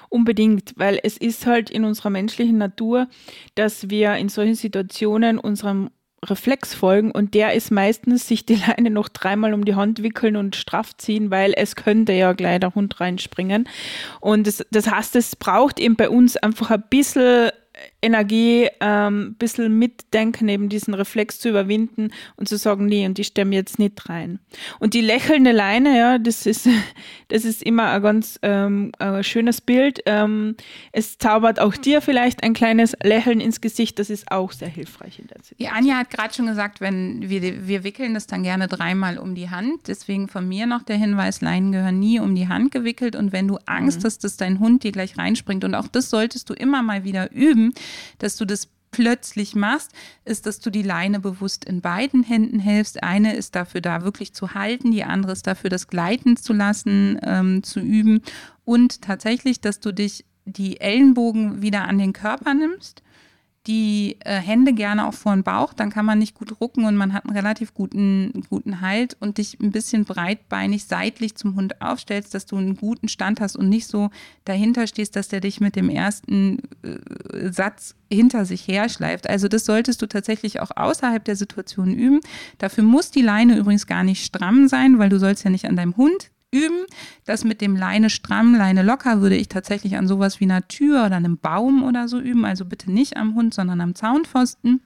[0.09, 3.09] Unbedingt, weil es ist halt in unserer menschlichen Natur,
[3.55, 5.91] dass wir in solchen Situationen unserem
[6.25, 10.37] Reflex folgen und der ist meistens sich die Leine noch dreimal um die Hand wickeln
[10.37, 13.69] und straff ziehen, weil es könnte ja gleich der Hund reinspringen.
[14.21, 17.51] Und das, das heißt, es braucht eben bei uns einfach ein bisschen
[18.03, 23.19] Energie, ein ähm, bisschen mitdenken, eben diesen Reflex zu überwinden und zu sagen, nee, und
[23.19, 24.39] ich stemme jetzt nicht rein.
[24.79, 26.69] Und die lächelnde Leine, ja, das ist,
[27.29, 30.01] das ist immer ein ganz ähm, ein schönes Bild.
[30.07, 30.57] Ähm,
[30.93, 35.19] es zaubert auch dir vielleicht ein kleines Lächeln ins Gesicht, das ist auch sehr hilfreich
[35.19, 35.59] in der Situation.
[35.59, 39.35] Die Anja hat gerade schon gesagt, wenn wir, wir wickeln das dann gerne dreimal um
[39.35, 39.89] die Hand.
[39.89, 43.17] Deswegen von mir noch der Hinweis, Leinen gehören nie um die Hand gewickelt.
[43.17, 44.05] Und wenn du Angst mhm.
[44.05, 47.33] hast, dass dein Hund dir gleich reinspringt, und auch das solltest du immer mal wieder
[47.33, 47.75] üben,
[48.19, 49.93] dass du das plötzlich machst,
[50.25, 53.03] ist, dass du die Leine bewusst in beiden Händen hältst.
[53.03, 57.19] Eine ist dafür da, wirklich zu halten, die andere ist dafür, das gleiten zu lassen,
[57.23, 58.23] ähm, zu üben.
[58.65, 63.03] Und tatsächlich, dass du dich die Ellenbogen wieder an den Körper nimmst
[63.67, 66.97] die äh, Hände gerne auch vor den Bauch, dann kann man nicht gut rucken und
[66.97, 71.83] man hat einen relativ guten, guten Halt und dich ein bisschen breitbeinig seitlich zum Hund
[71.83, 74.09] aufstellst, dass du einen guten Stand hast und nicht so
[74.45, 79.29] dahinter stehst, dass der dich mit dem ersten äh, Satz hinter sich herschleift.
[79.29, 82.21] Also das solltest du tatsächlich auch außerhalb der Situation üben.
[82.57, 85.77] Dafür muss die Leine übrigens gar nicht stramm sein, weil du sollst ja nicht an
[85.77, 86.87] deinem Hund üben.
[87.25, 91.07] Das mit dem Leine stramm, Leine locker würde ich tatsächlich an sowas wie einer Tür
[91.07, 92.45] oder einem Baum oder so üben.
[92.45, 94.81] Also bitte nicht am Hund, sondern am Zaunpfosten.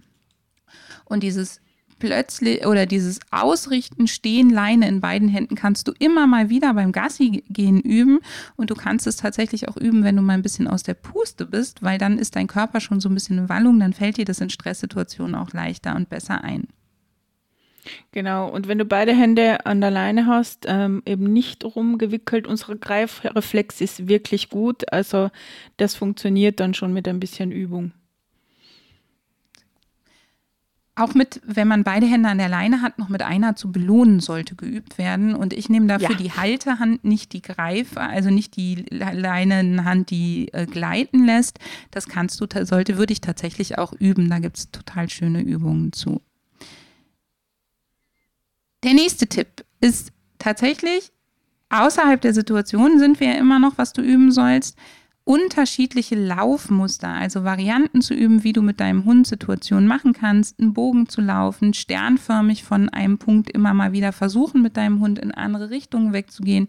[1.04, 1.60] Und dieses
[1.98, 6.92] plötzlich oder dieses Ausrichten, Stehen, Leine in beiden Händen kannst du immer mal wieder beim
[6.92, 8.20] Gassi gehen üben.
[8.56, 11.46] Und du kannst es tatsächlich auch üben, wenn du mal ein bisschen aus der Puste
[11.46, 14.24] bist, weil dann ist dein Körper schon so ein bisschen in Wallung, dann fällt dir
[14.24, 16.68] das in Stresssituationen auch leichter und besser ein.
[18.12, 22.76] Genau, und wenn du beide Hände an der Leine hast, ähm, eben nicht rumgewickelt, unser
[22.76, 24.90] Greifreflex ist wirklich gut.
[24.92, 25.30] Also
[25.76, 27.92] das funktioniert dann schon mit ein bisschen Übung.
[30.96, 34.20] Auch mit, wenn man beide Hände an der Leine hat, noch mit einer zu belohnen
[34.20, 35.34] sollte geübt werden.
[35.34, 36.16] Und ich nehme dafür ja.
[36.16, 41.58] die Haltehand, nicht die Greife, also nicht die Leinenhand, die äh, gleiten lässt.
[41.90, 44.30] Das kannst du, sollte, würde ich tatsächlich auch üben.
[44.30, 46.22] Da gibt es total schöne Übungen zu.
[48.84, 51.10] Der nächste Tipp ist tatsächlich,
[51.70, 54.76] außerhalb der Situation sind wir ja immer noch, was du üben sollst,
[55.24, 60.74] unterschiedliche Laufmuster, also Varianten zu üben, wie du mit deinem Hund Situationen machen kannst, einen
[60.74, 65.32] Bogen zu laufen, sternförmig von einem Punkt immer mal wieder versuchen, mit deinem Hund in
[65.32, 66.66] andere Richtungen wegzugehen,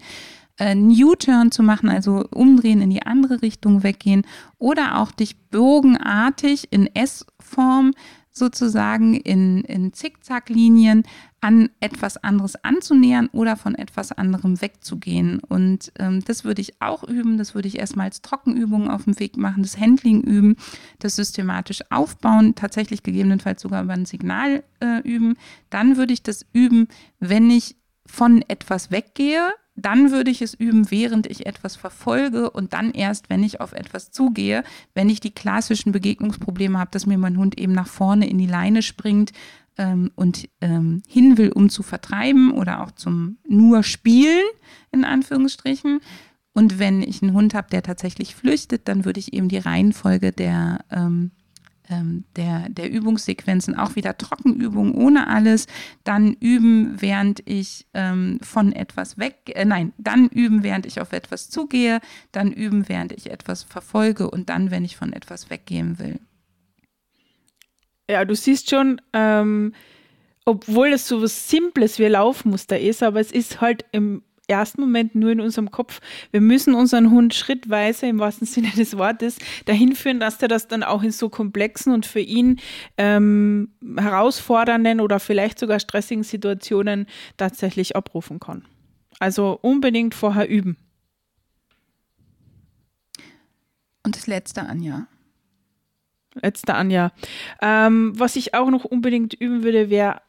[0.58, 4.25] einen U-Turn zu machen, also umdrehen in die andere Richtung weggehen
[4.58, 7.91] oder auch dich bogenartig in S-Form
[8.38, 11.04] sozusagen in, in Zickzacklinien
[11.39, 15.39] an etwas anderes anzunähern oder von etwas anderem wegzugehen.
[15.39, 17.38] Und ähm, das würde ich auch üben.
[17.38, 20.58] Das würde ich erstmal als Trockenübung auf dem Weg machen, das Handling üben,
[21.00, 25.38] das systematisch aufbauen, tatsächlich gegebenenfalls sogar über ein Signal äh, üben.
[25.69, 30.90] Dann würde ich das üben, wenn ich von etwas weggehe, dann würde ich es üben,
[30.90, 35.34] während ich etwas verfolge und dann erst, wenn ich auf etwas zugehe, wenn ich die
[35.34, 39.34] klassischen Begegnungsprobleme habe, dass mir mein Hund eben nach vorne in die Leine springt
[39.78, 44.46] ähm, und ähm, hin will, um zu vertreiben oder auch zum nur Spielen,
[44.92, 46.00] in Anführungsstrichen.
[46.54, 50.32] Und wenn ich einen Hund habe, der tatsächlich flüchtet, dann würde ich eben die Reihenfolge
[50.32, 51.32] der ähm,
[51.89, 55.67] der, der Übungssequenzen auch wieder Trockenübungen ohne alles,
[56.04, 61.13] dann üben, während ich ähm, von etwas weg, äh, nein, dann üben, während ich auf
[61.13, 62.00] etwas zugehe,
[62.32, 66.19] dann üben, während ich etwas verfolge und dann, wenn ich von etwas weggehen will.
[68.10, 69.74] Ja, du siehst schon, ähm,
[70.45, 75.16] obwohl es so was Simples wie Laufmuster ist, aber es ist halt im ersten Moment
[75.16, 76.00] nur in unserem Kopf.
[76.32, 80.68] Wir müssen unseren Hund schrittweise, im wahrsten Sinne des Wortes, dahin führen, dass er das
[80.68, 82.60] dann auch in so komplexen und für ihn
[82.98, 88.66] ähm, herausfordernden oder vielleicht sogar stressigen Situationen tatsächlich abrufen kann.
[89.20, 90.78] Also unbedingt vorher üben.
[94.04, 95.08] Und das letzte, Anja.
[96.36, 97.12] Letzte Anja.
[97.62, 100.22] Ähm, was ich auch noch unbedingt üben würde, wäre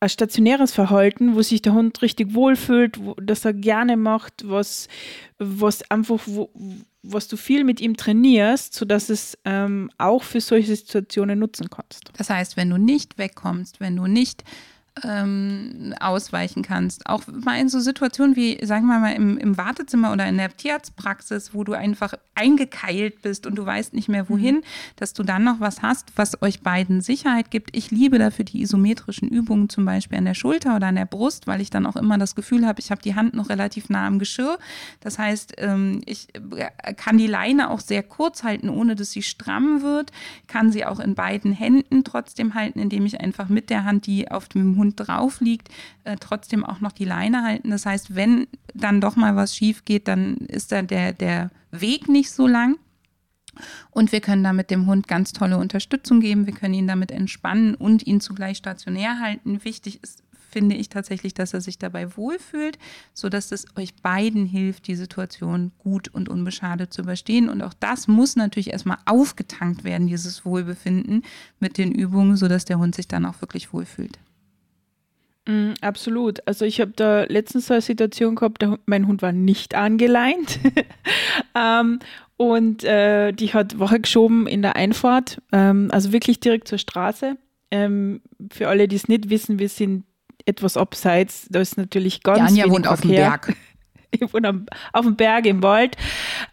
[0.00, 4.88] ein stationäres Verhalten, wo sich der Hund richtig wohlfühlt, wo, das er gerne macht, was,
[5.38, 6.50] was einfach, wo,
[7.02, 12.10] was du viel mit ihm trainierst, sodass es ähm, auch für solche Situationen nutzen kannst.
[12.16, 14.44] Das heißt, wenn du nicht wegkommst, wenn du nicht
[15.04, 17.06] ähm, ausweichen kannst.
[17.06, 20.56] Auch mal in so Situationen wie, sagen wir mal, im, im, Wartezimmer oder in der
[20.56, 24.62] Tierarztpraxis, wo du einfach eingekeilt bist und du weißt nicht mehr wohin, mhm.
[24.96, 27.76] dass du dann noch was hast, was euch beiden Sicherheit gibt.
[27.76, 31.46] Ich liebe dafür die isometrischen Übungen, zum Beispiel an der Schulter oder an der Brust,
[31.46, 34.06] weil ich dann auch immer das Gefühl habe, ich habe die Hand noch relativ nah
[34.06, 34.58] am Geschirr.
[35.00, 39.22] Das heißt, ähm, ich äh, kann die Leine auch sehr kurz halten, ohne dass sie
[39.22, 40.12] stramm wird,
[40.46, 44.30] kann sie auch in beiden Händen trotzdem halten, indem ich einfach mit der Hand, die
[44.30, 45.68] auf dem Hund Hund drauf liegt,
[46.04, 47.70] äh, trotzdem auch noch die Leine halten.
[47.70, 52.08] Das heißt, wenn dann doch mal was schief geht, dann ist da der, der Weg
[52.08, 52.76] nicht so lang.
[53.90, 56.46] Und wir können damit dem Hund ganz tolle Unterstützung geben.
[56.46, 59.64] Wir können ihn damit entspannen und ihn zugleich stationär halten.
[59.64, 62.78] Wichtig ist finde ich tatsächlich, dass er sich dabei wohlfühlt,
[63.14, 67.48] sodass es euch beiden hilft, die Situation gut und unbeschadet zu überstehen.
[67.48, 71.22] Und auch das muss natürlich erstmal aufgetankt werden, dieses Wohlbefinden
[71.60, 74.18] mit den Übungen, sodass der Hund sich dann auch wirklich wohlfühlt.
[75.48, 76.46] Mm, absolut.
[76.46, 80.60] Also ich habe da letztens eine Situation gehabt, der, mein Hund war nicht angeleint.
[81.54, 82.00] ähm,
[82.36, 87.36] und äh, die hat Woche geschoben in der Einfahrt, ähm, also wirklich direkt zur Straße.
[87.70, 88.20] Ähm,
[88.52, 90.04] für alle, die es nicht wissen, wir sind
[90.44, 91.46] etwas abseits.
[91.50, 92.52] Da ist natürlich ganz.
[92.52, 93.54] Die Anja wohnt auf dem Berg.
[94.10, 95.94] Ich wohne am, auf dem Berg im Wald.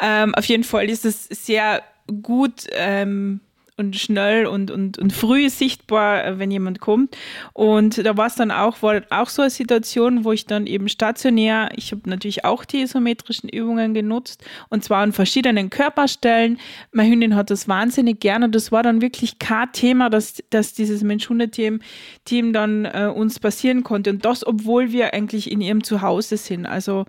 [0.02, 1.84] Ähm, auf jeden Fall ist es sehr
[2.22, 3.40] gut ähm,
[3.78, 7.18] und schnell und, und, und früh sichtbar, äh, wenn jemand kommt.
[7.54, 10.88] Und da war es dann auch, war auch so eine Situation, wo ich dann eben
[10.88, 16.60] stationär, ich habe natürlich auch die isometrischen Übungen genutzt und zwar an verschiedenen Körperstellen.
[16.92, 20.74] Meine Hündin hat das wahnsinnig gerne und das war dann wirklich kein Thema, dass, dass
[20.74, 21.82] dieses Mensch-Hunde-Team
[22.24, 24.10] Team dann äh, uns passieren konnte.
[24.12, 26.66] Und das, obwohl wir eigentlich in ihrem Zuhause sind.
[26.66, 27.06] Also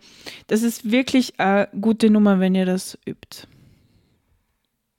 [0.48, 3.46] das ist wirklich eine gute Nummer, wenn ihr das übt.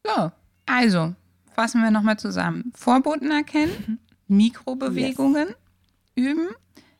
[0.05, 0.31] Ja,
[0.65, 1.13] also
[1.57, 2.71] fassen wir nochmal zusammen.
[2.75, 5.57] Vorboten erkennen, Mikrobewegungen yes.
[6.15, 6.49] üben,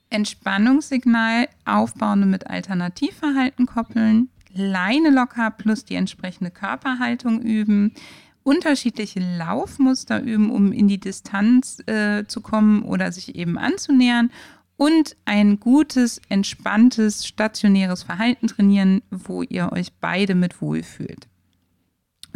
[0.09, 7.93] Entspannungssignal aufbauen und mit Alternativverhalten koppeln, Leine locker plus die entsprechende Körperhaltung üben,
[8.41, 14.31] unterschiedliche Laufmuster üben, um in die Distanz äh, zu kommen oder sich eben anzunähern
[14.75, 21.27] und ein gutes, entspanntes, stationäres Verhalten trainieren, wo ihr euch beide mit wohlfühlt.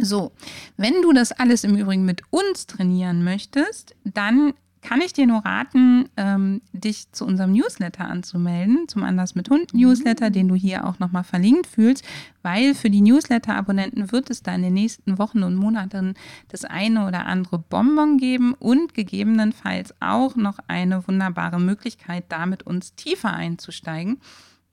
[0.02, 0.32] So,
[0.76, 5.44] wenn du das alles im Übrigen mit uns trainieren möchtest, dann kann ich dir nur
[5.44, 10.84] raten, ähm, dich zu unserem Newsletter anzumelden, zum Anders mit Hund Newsletter, den du hier
[10.88, 12.04] auch nochmal verlinkt fühlst,
[12.42, 16.14] weil für die Newsletter-Abonnenten wird es da in den nächsten Wochen und Monaten
[16.48, 22.64] das eine oder andere Bonbon geben und gegebenenfalls auch noch eine wunderbare Möglichkeit, da mit
[22.64, 24.18] uns tiefer einzusteigen.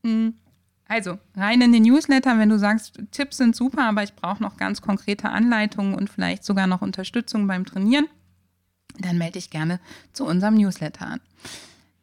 [0.02, 0.34] Mhm
[0.90, 4.58] also rein in den Newsletter, wenn du sagst, Tipps sind super, aber ich brauche noch
[4.58, 8.08] ganz konkrete Anleitungen und vielleicht sogar noch Unterstützung beim Trainieren,
[8.98, 9.80] dann melde dich gerne
[10.14, 11.22] zu unserem Newsletter an.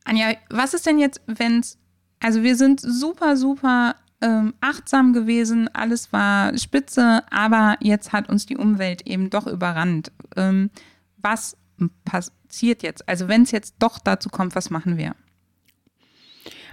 [0.05, 1.79] Anja, was ist denn jetzt, wenn es,
[2.20, 8.46] also wir sind super, super ähm, achtsam gewesen, alles war spitze, aber jetzt hat uns
[8.46, 10.12] die Umwelt eben doch überrannt.
[10.37, 10.70] Ähm,
[11.16, 11.57] was
[12.05, 13.09] passiert jetzt?
[13.09, 15.16] Also wenn es jetzt doch dazu kommt, was machen wir?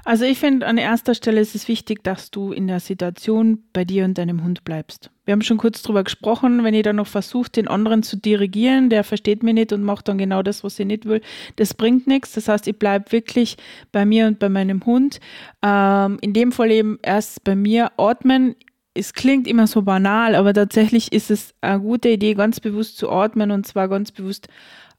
[0.06, 3.86] Also ich finde, an erster Stelle ist es wichtig, dass du in der Situation bei
[3.86, 5.10] dir und deinem Hund bleibst.
[5.24, 8.90] Wir haben schon kurz drüber gesprochen, wenn ihr dann noch versucht, den anderen zu dirigieren,
[8.90, 11.22] der versteht mich nicht und macht dann genau das, was ich nicht will,
[11.56, 12.34] das bringt nichts.
[12.34, 13.56] Das heißt, ich bleibe wirklich
[13.94, 15.22] bei mir und bei meinem Hund.
[15.64, 18.56] Ähm, in dem Fall eben erst bei mir atmen.
[18.94, 23.10] Es klingt immer so banal, aber tatsächlich ist es eine gute Idee, ganz bewusst zu
[23.10, 24.50] atmen und zwar ganz bewusst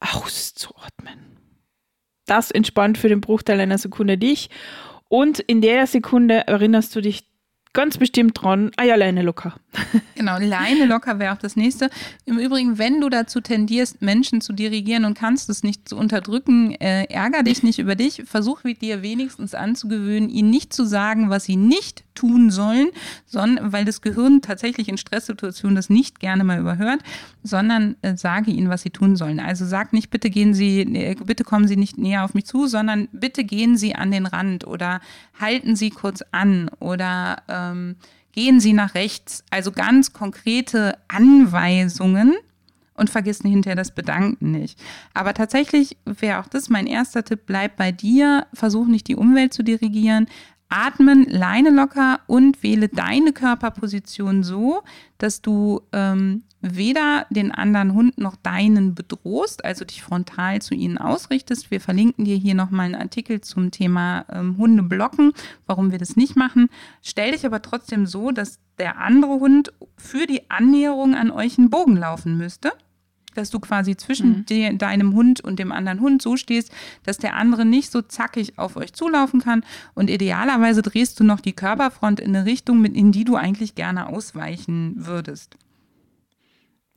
[0.01, 1.35] auszuatmen.
[2.27, 4.49] Das entspannt für den Bruchteil einer Sekunde dich
[5.15, 7.23] und in der Sekunde erinnerst du dich
[7.73, 9.55] ganz bestimmt dran, ah ja, Leine locker.
[10.15, 11.91] Genau, Leine locker wäre auch das nächste.
[12.25, 16.73] Im Übrigen, wenn du dazu tendierst, Menschen zu dirigieren und kannst es nicht zu unterdrücken,
[16.81, 18.23] äh, ärger dich nicht über dich.
[18.25, 22.89] Versuch dir wenigstens anzugewöhnen, ihnen nicht zu sagen, was sie nicht tun sollen,
[23.27, 27.01] sondern weil das Gehirn tatsächlich in Stresssituationen das nicht gerne mal überhört,
[27.43, 29.41] sondern äh, sage ihnen, was sie tun sollen.
[29.41, 32.67] Also sag nicht, bitte gehen Sie, äh, bitte kommen Sie nicht näher auf mich zu,
[32.67, 35.01] sondern bitte gehen Sie an den Rand oder
[35.39, 37.97] halten Sie kurz an oder ähm,
[38.35, 39.45] gehen Sie nach rechts.
[39.51, 42.35] Also ganz konkrete Anweisungen
[42.95, 44.79] und vergiss hinterher das Bedanken nicht.
[45.15, 49.53] Aber tatsächlich wäre auch das mein erster Tipp, bleib bei dir, versuch nicht die Umwelt
[49.53, 50.27] zu dirigieren,
[50.69, 54.83] atmen, Leine locker und wähle deine Körperposition so,
[55.19, 60.99] dass du ähm, weder den anderen Hund noch deinen bedrohst, also dich frontal zu ihnen
[60.99, 61.71] ausrichtest.
[61.71, 65.33] Wir verlinken dir hier nochmal einen Artikel zum Thema ähm, Hunde blocken,
[65.67, 66.69] warum wir das nicht machen.
[67.03, 71.71] Stell dich aber trotzdem so, dass der andere Hund für die Annäherung an euch einen
[71.71, 72.73] Bogen laufen müsste
[73.35, 74.47] dass du quasi zwischen mhm.
[74.47, 76.71] de, deinem Hund und dem anderen Hund so stehst,
[77.03, 79.65] dass der andere nicht so zackig auf euch zulaufen kann.
[79.95, 84.09] Und idealerweise drehst du noch die Körperfront in eine Richtung, in die du eigentlich gerne
[84.09, 85.57] ausweichen würdest.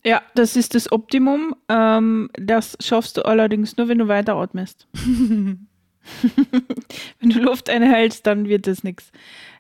[0.04, 1.56] Ja, das ist das Optimum.
[1.70, 4.88] Ähm, das schaffst du allerdings nur, wenn du weiter atmest.
[4.94, 5.68] wenn
[7.30, 9.12] du Luft einhältst, dann wird das nichts.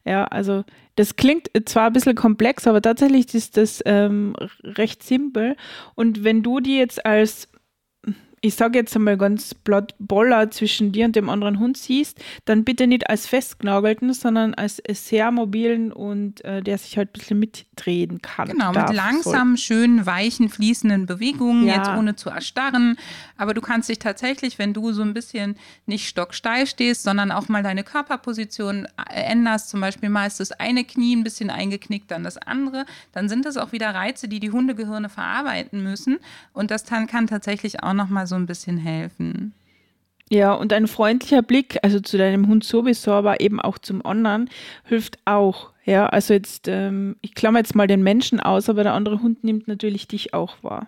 [0.06, 0.64] Ja, also
[0.96, 5.56] das klingt zwar ein bisschen komplex, aber tatsächlich ist das ähm, recht simpel.
[5.96, 7.50] Und wenn du die jetzt als
[8.48, 12.64] ich sage jetzt einmal ganz blatt Boller zwischen dir und dem anderen Hund siehst, dann
[12.64, 17.40] bitte nicht als festgenagelten, sondern als sehr mobilen und äh, der sich halt ein bisschen
[17.40, 18.48] mitdrehen kann.
[18.48, 21.76] Genau, mit langsamen, schönen, weichen, fließenden Bewegungen, ja.
[21.76, 22.98] jetzt ohne zu erstarren.
[23.36, 27.50] Aber du kannst dich tatsächlich, wenn du so ein bisschen nicht stocksteil stehst, sondern auch
[27.50, 32.10] mal deine Körperposition äh, änderst, zum Beispiel mal ist das eine Knie ein bisschen eingeknickt,
[32.12, 36.20] dann das andere, dann sind das auch wieder Reize, die die Hundegehirne verarbeiten müssen.
[36.54, 39.54] Und das kann tatsächlich auch nochmal so ein bisschen helfen.
[40.30, 44.50] Ja, und ein freundlicher Blick, also zu deinem Hund sowieso, aber eben auch zum anderen,
[44.84, 45.72] hilft auch.
[45.86, 49.46] Ja, also jetzt, ähm, ich klammer jetzt mal den Menschen aus, aber der andere Hund
[49.46, 50.88] nimmt natürlich dich auch wahr.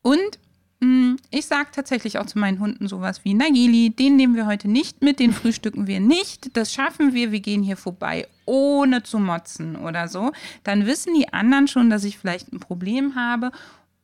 [0.00, 0.38] Und
[0.80, 4.46] mh, mm, ich sage tatsächlich auch zu meinen Hunden sowas wie, Nageli, den nehmen wir
[4.46, 9.02] heute nicht mit, den frühstücken wir nicht, das schaffen wir, wir gehen hier vorbei, ohne
[9.02, 10.32] zu motzen oder so.
[10.64, 13.50] Dann wissen die anderen schon, dass ich vielleicht ein Problem habe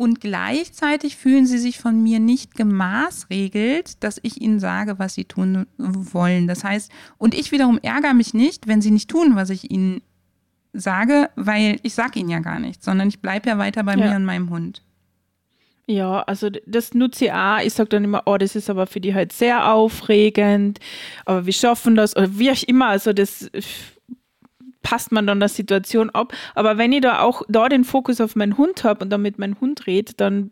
[0.02, 5.26] und gleichzeitig fühlen sie sich von mir nicht gemaßregelt, dass ich ihnen sage, was sie
[5.26, 6.48] tun wollen.
[6.48, 10.02] Das heißt, und ich wiederum ärgere mich nicht, wenn sie nicht tun, was ich ihnen
[10.72, 14.08] sage, weil ich sage ihnen ja gar nichts, sondern ich bleibe ja weiter bei ja.
[14.08, 14.82] mir und meinem Hund.
[15.86, 17.60] Ja, also das nutze ich auch.
[17.60, 20.80] Ich sage dann immer, oh, das ist aber für die halt sehr aufregend,
[21.26, 22.88] aber wir schaffen das oder wie auch immer.
[22.88, 23.48] Also das
[24.82, 26.32] passt man dann der Situation ab.
[26.54, 29.38] Aber wenn ich da auch da den Fokus auf meinen Hund habe und dann mit
[29.38, 30.50] meinem Hund rede, dann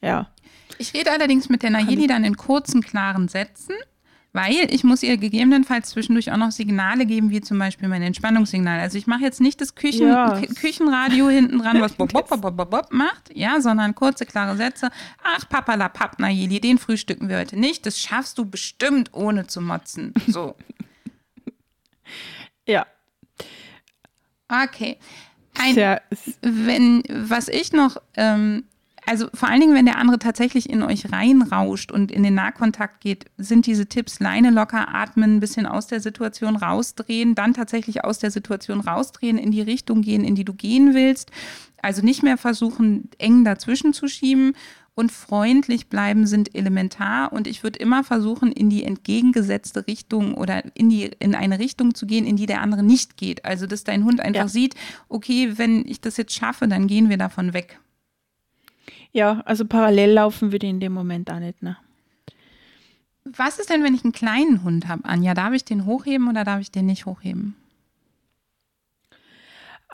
[0.00, 0.28] ja.
[0.78, 3.74] Ich rede allerdings mit der Nayeli dann in kurzen, klaren Sätzen,
[4.32, 8.78] weil ich muss ihr gegebenenfalls zwischendurch auch noch Signale geben, wie zum Beispiel mein Entspannungssignal.
[8.78, 10.40] Also ich mache jetzt nicht das Küchen, ja.
[10.60, 14.90] Küchenradio hinten dran, was bop, bop, bop, bop, bop macht, ja, sondern kurze, klare Sätze.
[15.24, 17.84] Ach, Papa la Papp, Nayeli, den frühstücken wir heute nicht.
[17.86, 20.12] Das schaffst du bestimmt ohne zu motzen.
[20.28, 20.54] So.
[22.68, 22.86] ja,
[24.48, 24.96] Okay.
[25.58, 25.98] Ein,
[26.42, 28.64] wenn, was ich noch, ähm,
[29.06, 33.00] also vor allen Dingen, wenn der andere tatsächlich in euch reinrauscht und in den Nahkontakt
[33.00, 38.04] geht, sind diese Tipps Leine locker atmen, ein bisschen aus der Situation rausdrehen, dann tatsächlich
[38.04, 41.30] aus der Situation rausdrehen, in die Richtung gehen, in die du gehen willst.
[41.80, 44.54] Also nicht mehr versuchen, eng dazwischen zu schieben
[44.98, 50.64] und freundlich bleiben sind elementar und ich würde immer versuchen, in die entgegengesetzte Richtung oder
[50.74, 53.44] in, die, in eine Richtung zu gehen, in die der andere nicht geht.
[53.44, 54.48] Also, dass dein Hund einfach ja.
[54.48, 54.74] sieht,
[55.08, 57.78] okay, wenn ich das jetzt schaffe, dann gehen wir davon weg.
[59.12, 61.76] Ja, also parallel laufen würde in dem Moment auch nicht, ne?
[63.24, 65.34] Was ist denn, wenn ich einen kleinen Hund habe, Anja?
[65.34, 67.54] Darf ich den hochheben oder darf ich den nicht hochheben?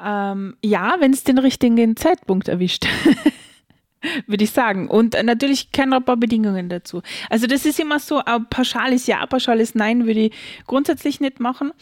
[0.03, 2.87] Ähm, ja, wenn es den richtigen Zeitpunkt erwischt.
[4.27, 4.89] würde ich sagen.
[4.89, 7.03] Und natürlich kennen ein paar Bedingungen dazu.
[7.31, 10.33] Also das ist immer so, ein pauschales Ja, pauschales Nein würde ich
[10.67, 11.73] grundsätzlich nicht machen.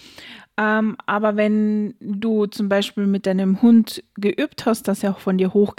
[0.58, 5.38] Ähm, aber wenn du zum Beispiel mit deinem Hund geübt hast, dass er auch von
[5.38, 5.72] dir ho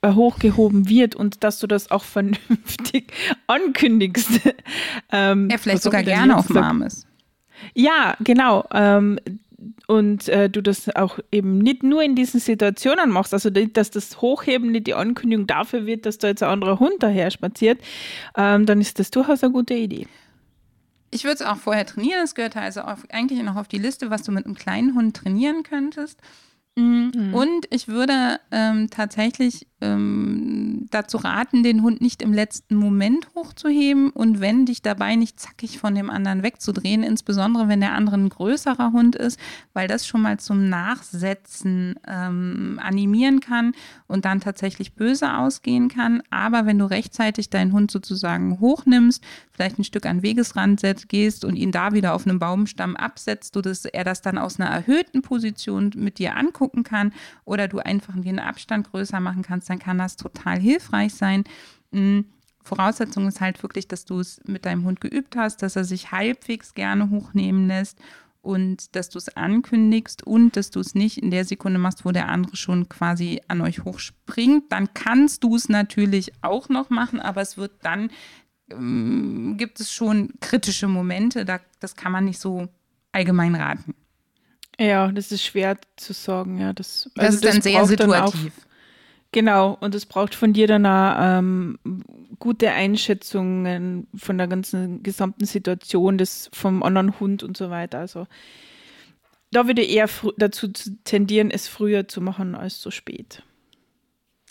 [0.00, 3.12] äh, hochgehoben wird und dass du das auch vernünftig
[3.46, 4.40] ankündigst.
[5.12, 7.06] ähm, er vielleicht sogar gerne auf warm ist.
[7.74, 8.64] Ja, genau.
[8.72, 9.20] Ähm,
[9.86, 14.20] und äh, du das auch eben nicht nur in diesen Situationen machst, also dass das
[14.20, 17.80] Hochheben nicht die Ankündigung dafür wird, dass da jetzt ein anderer Hund daher spaziert,
[18.36, 20.06] ähm, dann ist das durchaus eine gute Idee.
[21.10, 22.22] Ich würde es auch vorher trainieren.
[22.24, 25.16] Es gehört also auf, eigentlich noch auf die Liste, was du mit einem kleinen Hund
[25.16, 26.20] trainieren könntest.
[26.76, 27.12] Mhm.
[27.14, 27.34] mhm.
[27.34, 34.10] Und ich würde ähm, tatsächlich ähm, dazu raten, den Hund nicht im letzten Moment hochzuheben
[34.10, 38.28] und wenn dich dabei nicht zackig von dem anderen wegzudrehen, insbesondere wenn der andere ein
[38.28, 39.38] größerer Hund ist,
[39.72, 43.72] weil das schon mal zum Nachsetzen ähm, animieren kann
[44.06, 46.22] und dann tatsächlich böse ausgehen kann.
[46.30, 51.44] Aber wenn du rechtzeitig deinen Hund sozusagen hochnimmst, vielleicht ein Stück an Wegesrand setzt, gehst
[51.44, 55.22] und ihn da wieder auf einem Baumstamm absetzt, sodass er das dann aus einer erhöhten
[55.22, 57.12] Position mit dir angucken kann
[57.44, 61.44] oder du einfach den Abstand größer machen kannst, dann kann das total hilfreich sein.
[61.92, 62.26] Hm,
[62.62, 66.12] Voraussetzung ist halt wirklich, dass du es mit deinem Hund geübt hast, dass er sich
[66.12, 67.98] halbwegs gerne hochnehmen lässt
[68.40, 72.12] und dass du es ankündigst und dass du es nicht in der Sekunde machst, wo
[72.12, 74.70] der andere schon quasi an euch hochspringt.
[74.70, 78.10] Dann kannst du es natürlich auch noch machen, aber es wird dann,
[78.70, 82.68] ähm, gibt es schon kritische Momente, da, das kann man nicht so
[83.10, 83.94] allgemein raten.
[84.78, 86.58] Ja, das ist schwer zu sagen.
[86.58, 88.54] Ja, das, also das ist das dann sehr situativ.
[88.54, 88.71] Dann
[89.32, 91.78] Genau, und es braucht von dir dann auch ähm,
[92.38, 97.98] gute Einschätzungen von der ganzen gesamten Situation des, vom anderen Hund und so weiter.
[97.98, 98.26] Also
[99.50, 100.68] da würde ich eher dazu
[101.04, 103.42] tendieren, es früher zu machen als so spät.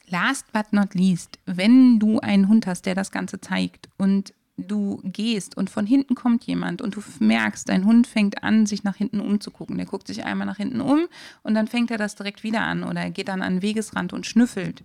[0.08, 4.34] Last but not least, wenn du einen Hund hast, der das Ganze zeigt und
[4.68, 8.84] du gehst und von hinten kommt jemand und du merkst, dein Hund fängt an, sich
[8.84, 9.78] nach hinten umzugucken.
[9.78, 11.07] Der guckt sich einmal nach hinten um
[11.43, 14.14] und dann fängt er das direkt wieder an oder er geht dann an den Wegesrand
[14.14, 14.84] und schnüffelt.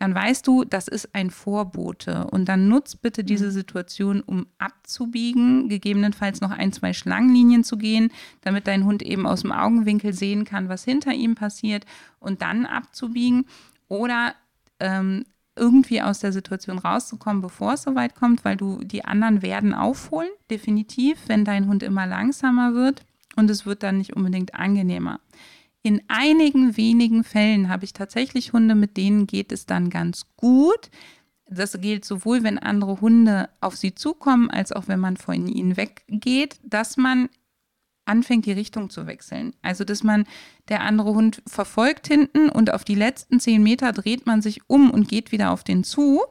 [0.00, 2.26] Dann weißt du, das ist ein Vorbote.
[2.28, 3.50] Und dann nutzt bitte diese mhm.
[3.50, 8.10] Situation, um abzubiegen, gegebenenfalls noch ein, zwei Schlangenlinien zu gehen,
[8.40, 11.84] damit dein Hund eben aus dem Augenwinkel sehen kann, was hinter ihm passiert
[12.18, 13.44] und dann abzubiegen.
[13.88, 14.34] Oder
[14.78, 15.26] ähm,
[15.60, 20.30] irgendwie aus der Situation rauszukommen, bevor es soweit kommt, weil du die anderen werden aufholen,
[20.50, 23.04] definitiv, wenn dein Hund immer langsamer wird
[23.36, 25.20] und es wird dann nicht unbedingt angenehmer.
[25.82, 30.90] In einigen wenigen Fällen habe ich tatsächlich Hunde, mit denen geht es dann ganz gut.
[31.48, 35.76] Das gilt sowohl, wenn andere Hunde auf sie zukommen, als auch wenn man von ihnen
[35.76, 37.28] weggeht, dass man
[38.04, 39.54] anfängt, die Richtung zu wechseln.
[39.62, 40.24] Also, dass man
[40.68, 44.90] der andere Hund verfolgt hinten und auf die letzten zehn Meter dreht man sich um
[44.90, 46.22] und geht wieder auf den zu.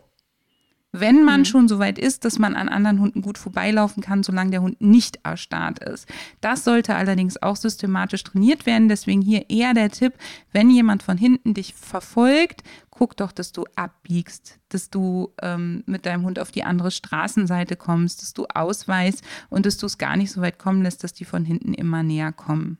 [0.92, 1.46] Wenn man mhm.
[1.46, 4.82] schon so weit ist, dass man an anderen Hunden gut vorbeilaufen kann, solange der Hund
[4.82, 6.08] nicht erstarrt ist.
[6.42, 8.90] Das sollte allerdings auch systematisch trainiert werden.
[8.90, 10.14] Deswegen hier eher der Tipp,
[10.52, 16.08] wenn jemand von hinten dich verfolgt, guck doch, dass du abbiegst, dass du ähm, mit
[16.08, 20.18] deinem Hund auf die andere Straßenseite kommst, dass du ausweist und dass du es gar
[20.18, 22.80] nicht so weit kommen lässt, dass die von hinten immer näher kommen.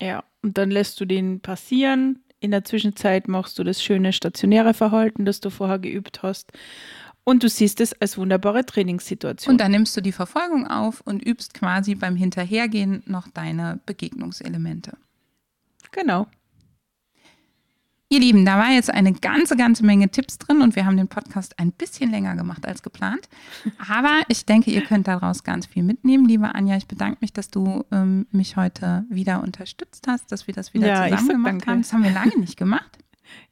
[0.00, 2.20] Ja, und dann lässt du den passieren.
[2.40, 6.52] In der Zwischenzeit machst du das schöne stationäre Verhalten, das du vorher geübt hast.
[7.22, 9.52] Und du siehst es als wunderbare Trainingssituation.
[9.52, 14.96] Und dann nimmst du die Verfolgung auf und übst quasi beim Hinterhergehen noch deine Begegnungselemente.
[15.92, 16.26] Genau.
[18.12, 21.06] Ihr Lieben, da war jetzt eine ganze, ganze Menge Tipps drin und wir haben den
[21.06, 23.28] Podcast ein bisschen länger gemacht als geplant.
[23.88, 26.26] Aber ich denke, ihr könnt daraus ganz viel mitnehmen.
[26.26, 30.54] Liebe Anja, ich bedanke mich, dass du ähm, mich heute wieder unterstützt hast, dass wir
[30.54, 31.66] das wieder ja, zusammen gemacht danke.
[31.68, 31.82] haben.
[31.82, 32.98] Das haben wir lange nicht gemacht.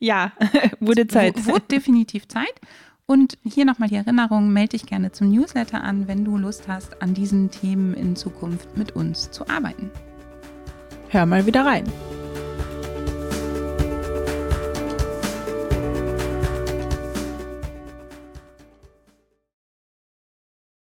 [0.01, 0.33] Ja,
[0.81, 1.47] wurde Zeit.
[1.47, 2.61] Wurde definitiv Zeit.
[3.07, 7.01] Und hier nochmal die Erinnerung, melde dich gerne zum Newsletter an, wenn du Lust hast,
[7.01, 9.93] an diesen Themen in Zukunft mit uns zu arbeiten.
[11.11, 11.85] Hör mal wieder rein.